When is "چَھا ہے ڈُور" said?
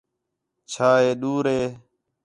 0.71-1.43